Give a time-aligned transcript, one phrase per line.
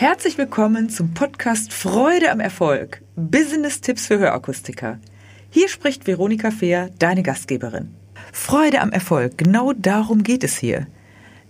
[0.00, 3.02] Herzlich willkommen zum Podcast Freude am Erfolg.
[3.16, 4.98] Business-Tipps für Hörakustiker.
[5.50, 7.94] Hier spricht Veronika Fehr, deine Gastgeberin.
[8.32, 10.86] Freude am Erfolg, genau darum geht es hier.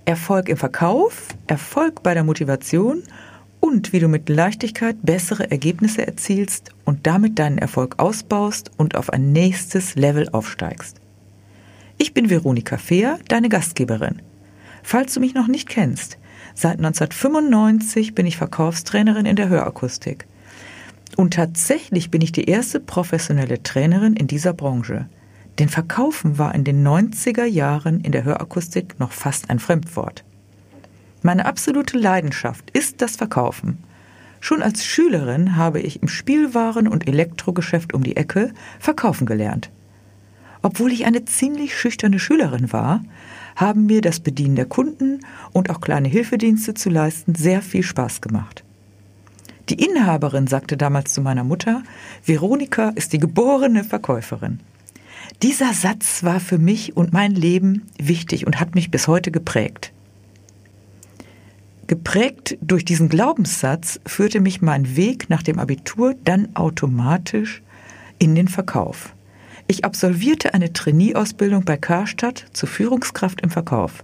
[0.05, 3.05] Erfolg im Verkauf, Erfolg bei der Motivation
[3.61, 9.11] und wie du mit Leichtigkeit bessere Ergebnisse erzielst und damit deinen Erfolg ausbaust und auf
[9.11, 11.01] ein nächstes Level aufsteigst.
[11.98, 14.23] Ich bin Veronika Fehr, deine Gastgeberin.
[14.82, 16.19] Falls du mich noch nicht kennst,
[16.54, 20.27] Seit 1995 bin ich Verkaufstrainerin in der Hörakustik.
[21.16, 25.06] Und tatsächlich bin ich die erste professionelle Trainerin in dieser Branche.
[25.59, 30.24] Denn Verkaufen war in den 90er Jahren in der Hörakustik noch fast ein Fremdwort.
[31.23, 33.78] Meine absolute Leidenschaft ist das Verkaufen.
[34.40, 39.70] Schon als Schülerin habe ich im Spielwaren- und Elektrogeschäft um die Ecke verkaufen gelernt.
[40.62, 43.02] Obwohl ich eine ziemlich schüchterne Schülerin war,
[43.61, 45.21] haben mir das Bedienen der Kunden
[45.53, 48.65] und auch kleine Hilfedienste zu leisten sehr viel Spaß gemacht.
[49.69, 51.83] Die Inhaberin sagte damals zu meiner Mutter,
[52.25, 54.61] Veronika ist die geborene Verkäuferin.
[55.43, 59.93] Dieser Satz war für mich und mein Leben wichtig und hat mich bis heute geprägt.
[61.87, 67.62] Geprägt durch diesen Glaubenssatz führte mich mein Weg nach dem Abitur dann automatisch
[68.19, 69.15] in den Verkauf.
[69.71, 74.03] Ich absolvierte eine Trainee-Ausbildung bei Karstadt zur Führungskraft im Verkauf.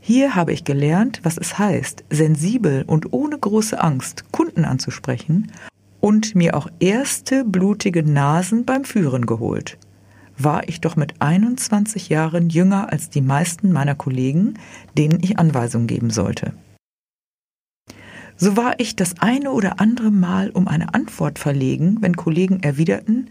[0.00, 5.52] Hier habe ich gelernt, was es heißt, sensibel und ohne große Angst Kunden anzusprechen
[6.00, 9.76] und mir auch erste blutige Nasen beim Führen geholt.
[10.38, 14.54] War ich doch mit 21 Jahren jünger als die meisten meiner Kollegen,
[14.96, 16.54] denen ich Anweisungen geben sollte.
[18.38, 23.28] So war ich das eine oder andere Mal um eine Antwort verlegen, wenn Kollegen erwiderten,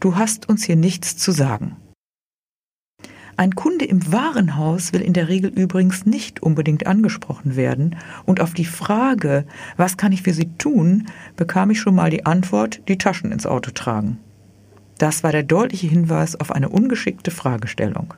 [0.00, 1.76] du hast uns hier nichts zu sagen.
[3.36, 8.52] Ein Kunde im Warenhaus will in der Regel übrigens nicht unbedingt angesprochen werden, und auf
[8.52, 9.46] die Frage,
[9.78, 13.46] was kann ich für Sie tun, bekam ich schon mal die Antwort, die Taschen ins
[13.46, 14.18] Auto tragen.
[14.98, 18.12] Das war der deutliche Hinweis auf eine ungeschickte Fragestellung.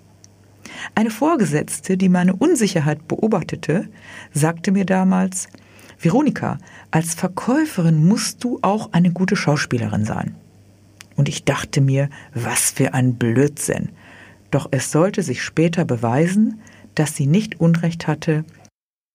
[0.96, 3.88] Eine Vorgesetzte, die meine Unsicherheit beobachtete,
[4.32, 5.46] sagte mir damals,
[6.00, 6.58] Veronika,
[6.90, 10.34] als Verkäuferin musst du auch eine gute Schauspielerin sein.
[11.16, 13.90] Und ich dachte mir, was für ein Blödsinn.
[14.50, 16.60] Doch es sollte sich später beweisen,
[16.94, 18.44] dass sie nicht Unrecht hatte.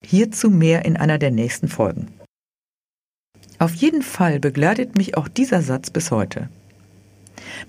[0.04, 2.08] Hierzu mehr in einer der nächsten Folgen.
[3.60, 6.50] Auf jeden Fall begleitet mich auch dieser Satz bis heute.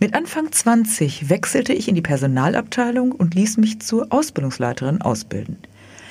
[0.01, 5.59] Mit Anfang 20 wechselte ich in die Personalabteilung und ließ mich zur Ausbildungsleiterin ausbilden.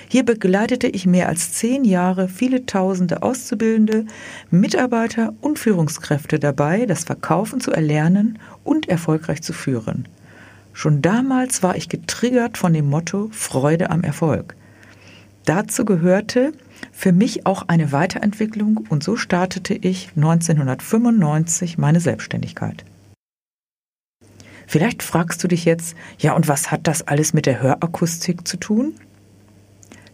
[0.10, 4.06] Hier begleitete ich mehr als zehn Jahre viele tausende Auszubildende,
[4.50, 10.08] Mitarbeiter und Führungskräfte dabei, das Verkaufen zu erlernen und erfolgreich zu führen.
[10.72, 14.56] Schon damals war ich getriggert von dem Motto Freude am Erfolg.
[15.44, 16.54] Dazu gehörte
[16.94, 22.86] für mich auch eine Weiterentwicklung und so startete ich 1995 meine Selbstständigkeit.
[24.68, 28.58] Vielleicht fragst du dich jetzt, ja und was hat das alles mit der Hörakustik zu
[28.58, 28.94] tun?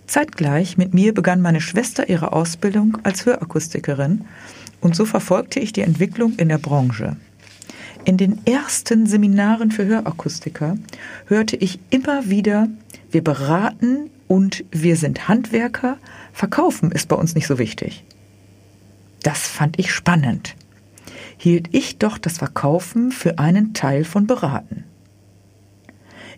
[0.07, 4.25] Zeitgleich mit mir begann meine Schwester ihre Ausbildung als Hörakustikerin
[4.81, 7.15] und so verfolgte ich die Entwicklung in der Branche.
[8.05, 10.77] In den ersten Seminaren für Hörakustiker
[11.27, 12.67] hörte ich immer wieder,
[13.11, 15.97] wir beraten und wir sind Handwerker,
[16.33, 18.03] verkaufen ist bei uns nicht so wichtig.
[19.21, 20.55] Das fand ich spannend.
[21.37, 24.83] Hielt ich doch das Verkaufen für einen Teil von Beraten.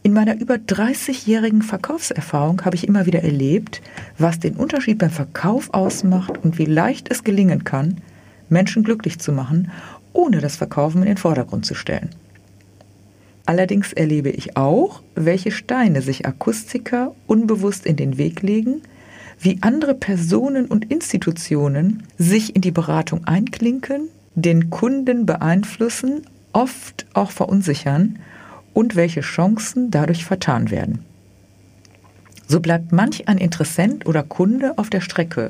[0.05, 3.81] In meiner über 30-jährigen Verkaufserfahrung habe ich immer wieder erlebt,
[4.19, 8.01] was den Unterschied beim Verkauf ausmacht und wie leicht es gelingen kann,
[8.47, 9.71] Menschen glücklich zu machen,
[10.13, 12.11] ohne das Verkaufen in den Vordergrund zu stellen.
[13.47, 18.83] Allerdings erlebe ich auch, welche Steine sich Akustiker unbewusst in den Weg legen,
[19.39, 27.31] wie andere Personen und Institutionen sich in die Beratung einklinken, den Kunden beeinflussen, oft auch
[27.31, 28.19] verunsichern
[28.75, 31.03] und welche Chancen dadurch vertan werden.
[32.47, 35.49] So bleibt manch ein Interessent oder Kunde auf der Strecke,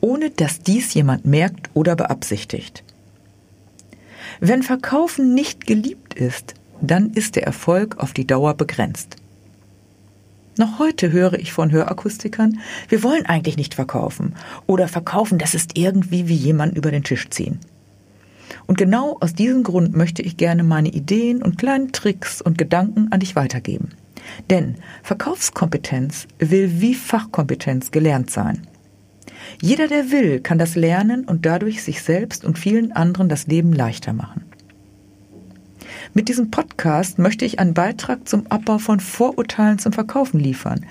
[0.00, 2.82] ohne dass dies jemand merkt oder beabsichtigt.
[4.40, 9.16] Wenn Verkaufen nicht geliebt ist, dann ist der Erfolg auf die Dauer begrenzt.
[10.58, 14.34] Noch heute höre ich von Hörakustikern, wir wollen eigentlich nicht verkaufen
[14.66, 17.60] oder verkaufen, das ist irgendwie wie jemand über den Tisch ziehen.
[18.66, 23.08] Und genau aus diesem Grund möchte ich gerne meine Ideen und kleinen Tricks und Gedanken
[23.12, 23.90] an dich weitergeben.
[24.50, 28.66] Denn Verkaufskompetenz will wie Fachkompetenz gelernt sein.
[29.60, 33.72] Jeder, der will, kann das lernen und dadurch sich selbst und vielen anderen das Leben
[33.72, 34.44] leichter machen.
[36.14, 40.86] Mit diesem Podcast möchte ich einen Beitrag zum Abbau von Vorurteilen zum Verkaufen liefern,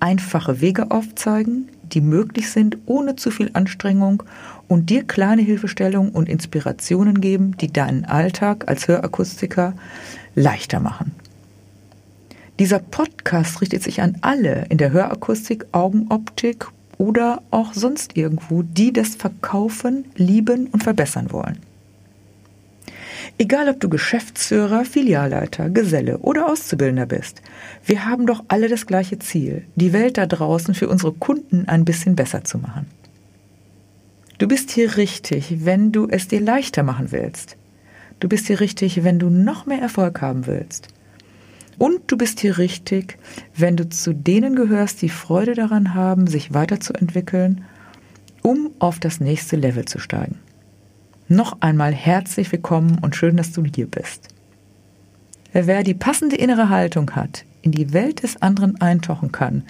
[0.00, 4.22] einfache Wege aufzeigen, die möglich sind, ohne zu viel Anstrengung
[4.68, 9.74] und dir kleine Hilfestellungen und Inspirationen geben, die deinen Alltag als Hörakustiker
[10.34, 11.12] leichter machen.
[12.58, 16.66] Dieser Podcast richtet sich an alle in der Hörakustik, Augenoptik
[16.98, 21.58] oder auch sonst irgendwo, die das Verkaufen lieben und verbessern wollen.
[23.40, 27.40] Egal ob du Geschäftsführer, Filialleiter, Geselle oder Auszubildender bist,
[27.86, 31.84] wir haben doch alle das gleiche Ziel, die Welt da draußen für unsere Kunden ein
[31.84, 32.86] bisschen besser zu machen.
[34.38, 37.56] Du bist hier richtig, wenn du es dir leichter machen willst.
[38.18, 40.88] Du bist hier richtig, wenn du noch mehr Erfolg haben willst.
[41.78, 43.18] Und du bist hier richtig,
[43.56, 47.64] wenn du zu denen gehörst, die Freude daran haben, sich weiterzuentwickeln,
[48.42, 50.40] um auf das nächste Level zu steigen.
[51.30, 54.28] Noch einmal herzlich willkommen und schön, dass du hier bist.
[55.52, 59.64] Wer die passende innere Haltung hat, in die Welt des anderen eintauchen kann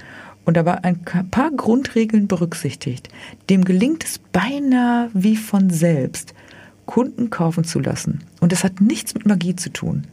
[0.45, 3.09] und dabei ein paar Grundregeln berücksichtigt,
[3.51, 6.33] dem gelingt es beinahe wie von selbst,
[6.87, 8.21] Kunden kaufen zu lassen.
[8.41, 10.07] Und es hat nichts mit Magie zu tun.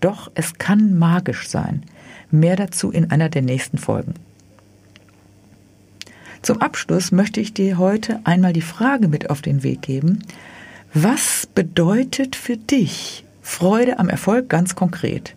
[0.00, 1.82] Doch es kann magisch sein.
[2.30, 4.14] Mehr dazu in einer der nächsten Folgen.
[6.40, 10.20] Zum Abschluss möchte ich dir heute einmal die Frage mit auf den Weg geben,
[10.94, 15.34] was bedeutet für dich Freude am Erfolg ganz konkret?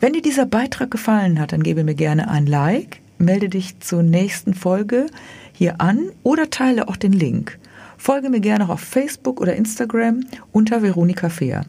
[0.00, 4.02] Wenn dir dieser Beitrag gefallen hat, dann gebe mir gerne ein Like, melde dich zur
[4.02, 5.06] nächsten Folge
[5.52, 7.58] hier an oder teile auch den Link.
[7.96, 11.64] Folge mir gerne auch auf Facebook oder Instagram unter Veronika Fehr.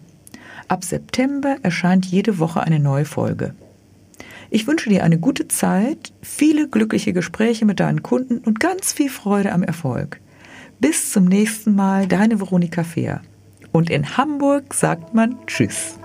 [0.68, 3.54] Ab September erscheint jede Woche eine neue Folge.
[4.50, 9.10] Ich wünsche dir eine gute Zeit, viele glückliche Gespräche mit deinen Kunden und ganz viel
[9.10, 10.20] Freude am Erfolg.
[10.82, 13.22] Bis zum nächsten Mal, deine Veronika Fehr.
[13.72, 16.01] Und in Hamburg sagt man Tschüss.